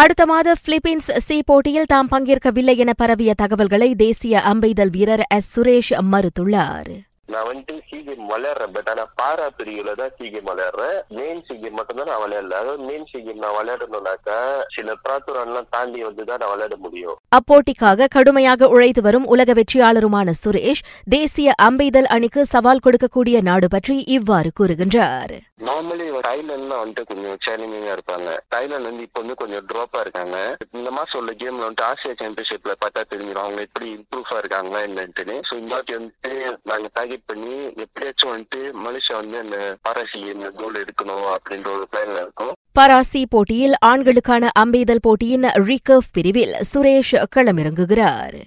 [0.00, 5.60] அடுத்த மாத Philippines C போட்டியில் தாம் பங்கேற்கவில்லை என பரவிய தகவல்களை தேசிய அம்பெய்தல் வீரர் எஸ்.
[5.60, 7.07] சுரேஷ் மறுத்துள்ளார்.
[7.32, 8.72] நான் வந்துட்டு சி கேம் விளையாடுறேன்.
[8.76, 10.96] பட் ஆனா பாரா பிரிவுல தான் சி கேம் விளையாடுறேன்.
[11.18, 12.60] மெயின் சி கேம் மட்டும் தான் நான் விளையாடல.
[12.62, 14.38] அதாவது மெயின் சி கேம் நான் விளையாடணும்னாக்கா
[14.76, 17.18] சில பிராத்துரன் எல்லாம் தாண்டி வந்து தான் நான் விளையாட முடியும்.
[17.38, 20.84] அப்போட்டிக்காக கடுமையாக உழைத்து வரும் உலக வெற்றியாளருமான சுரேஷ்
[21.16, 25.34] தேசிய அம்பெய்தல் அணிக்கு சவால் கொடுக்கக்கூடிய நாடு பற்றி இவ்வாறு கூறுகின்றார்.
[25.68, 28.28] நார்மலி தைலாண்ட்ல வந்துட்டு கொஞ்சம் சேலஞ்சிங்கா இருப்பாங்க.
[28.54, 30.36] தைலாந்து வந்து இப்போ வந்து கொஞ்சம் ட்ராப்பா இருக்காங்க.
[30.78, 33.44] இந்த மாசம் உள்ள கேம்ல வந்துட்டு ஆசியா சாம்பியன்ஷிப்ல பார்த்தா தெரிஞ்சிடும்.
[33.44, 35.36] அவங்க எப்படி இம்ப்ரூவ் ஆயிருக்காங்களா என்னன்ட்டுன்னு.
[35.48, 36.32] ஸோ இந்த வாட்டி வந்துட்டு
[36.70, 42.52] நாங்க டார்கெட் பண்ணி எப்படியாச்சும் வந்துட்டு மலேசியா வந்து அந்த பாராசி கோல் எடுக்கணும் அப்படின்ற ஒரு பிளான்ல இருக்கும்.
[42.80, 48.38] பராசி போட்டியில் ஆண்களுக்கான அம்பெய்தல் போட்டியின் ரிகர்வ் பிரிவில் சுரேஷ் களமிறங்குகிறார்.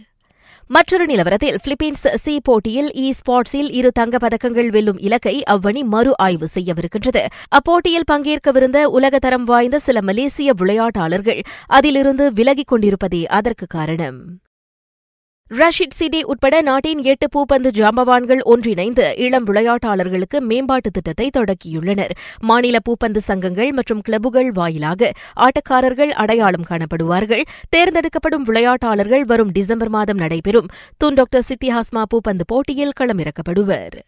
[0.67, 7.26] மற்றொரு நிலவரத்தில் பிலிப்பீன்ஸ் சி போட்டியில் இ ஸ்பாட்ஸில் இரு தங்கப்பதக்கங்கள் வெல்லும் இலக்கை அவ்வணி மறு ஆய்வு செய்யவிருக்கின்றது.
[7.48, 14.40] அப்போட்டியில் பங்கேற்கவிருந்த உலகத்தரம் வாய்ந்த சில மலேசிய விளையாட்டாளர்கள் அதிலிருந்து விலகிக் கொண்டிருப்பதே அதற்கு காரணம்.
[15.54, 22.10] ரஷித் சிடி உட்பட நாட்டின் எட்டு பூப்பந்து ஜாம்பவான்கள் ஒன்றிணைந்து இளம் விளையாட்டாளர்களுக்கு மேம்பாட்டு திட்டத்தை தொடக்கியுள்ளனர்.
[22.40, 27.43] மாநில பூப்பந்து சங்கங்கள் மற்றும் கிளப்புகள் வாயிலாக ஆட்டக்காரர்கள் அடையாளம் காணப்படுவார்கள்.
[27.70, 30.68] தேர்ந்தெடுக்கப்படும் விளையாட்டாளர்கள் வரும் டிசம்பர் மாதம் நடைபெறும்.
[31.04, 33.99] துன் டாக்டர் சித்திஹாஸ்மா பூப்பந்து போட்டியில் களமிறக்கப்படுவர்.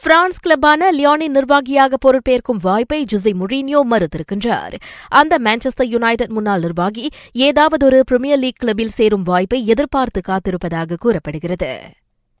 [0.00, 4.74] பிரான்ஸ் கிளப்பான லியோனின் நிர்வாகியாக பொறுப்பேற்கும் வாய்ப்பை ஜுசி முரீனியோ மறுத்திருக்கின்றார்.
[5.08, 11.80] அந்த மான்செஸ்டர் யுனைடெட் முன்னாள் நிர்வாகி ஏதாவது ஒரு பிரிமியர் லீக் கிளப்பில் சேரும் வாய்ப்பை எதிர்பார்த்து காத்திருப்பதாக கூறப்படுகிறது.